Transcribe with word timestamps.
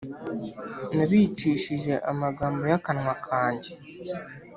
Nabicishije 0.95 1.93
amagambo 2.11 2.61
y 2.71 2.73
akanwa 2.79 3.13
kanjye. 3.25 3.71